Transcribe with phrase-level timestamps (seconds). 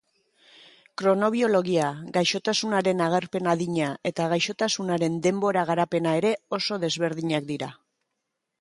[1.01, 7.71] Kronobiologia, gaixotasunaren agerpen adina eta gaixotasunaren denbora-garapena ere oso desberdinak dira.